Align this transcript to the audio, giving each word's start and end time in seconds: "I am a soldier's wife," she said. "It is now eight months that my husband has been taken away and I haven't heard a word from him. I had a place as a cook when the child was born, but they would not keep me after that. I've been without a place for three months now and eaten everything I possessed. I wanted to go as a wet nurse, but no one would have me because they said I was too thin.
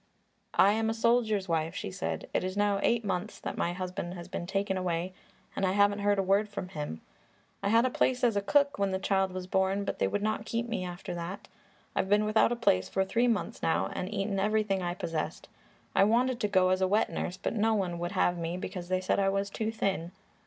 "I 0.55 0.71
am 0.71 0.89
a 0.89 0.95
soldier's 0.95 1.47
wife," 1.47 1.75
she 1.75 1.91
said. 1.91 2.27
"It 2.33 2.43
is 2.43 2.57
now 2.57 2.79
eight 2.81 3.05
months 3.05 3.39
that 3.39 3.55
my 3.55 3.73
husband 3.73 4.15
has 4.15 4.27
been 4.27 4.47
taken 4.47 4.75
away 4.75 5.13
and 5.55 5.63
I 5.63 5.73
haven't 5.73 5.99
heard 5.99 6.17
a 6.17 6.23
word 6.23 6.49
from 6.49 6.69
him. 6.69 7.01
I 7.61 7.69
had 7.69 7.85
a 7.85 7.91
place 7.91 8.23
as 8.23 8.35
a 8.35 8.41
cook 8.41 8.79
when 8.79 8.89
the 8.89 8.97
child 8.97 9.31
was 9.31 9.45
born, 9.45 9.85
but 9.85 9.99
they 9.99 10.07
would 10.07 10.23
not 10.23 10.43
keep 10.47 10.67
me 10.67 10.83
after 10.83 11.13
that. 11.13 11.47
I've 11.95 12.09
been 12.09 12.25
without 12.25 12.51
a 12.51 12.55
place 12.55 12.89
for 12.89 13.05
three 13.05 13.27
months 13.27 13.61
now 13.61 13.91
and 13.93 14.11
eaten 14.11 14.39
everything 14.39 14.81
I 14.81 14.95
possessed. 14.95 15.47
I 15.93 16.03
wanted 16.03 16.39
to 16.39 16.47
go 16.47 16.69
as 16.69 16.81
a 16.81 16.87
wet 16.87 17.11
nurse, 17.11 17.37
but 17.37 17.53
no 17.53 17.75
one 17.75 17.99
would 17.99 18.13
have 18.13 18.39
me 18.39 18.57
because 18.57 18.89
they 18.89 19.01
said 19.01 19.19
I 19.19 19.29
was 19.29 19.51
too 19.51 19.69
thin. 19.71 20.13